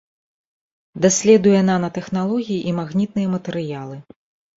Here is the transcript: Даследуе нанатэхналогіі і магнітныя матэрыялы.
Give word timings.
Даследуе 1.03 1.59
нанатэхналогіі 1.67 2.59
і 2.71 2.73
магнітныя 2.79 3.27
матэрыялы. 3.35 4.01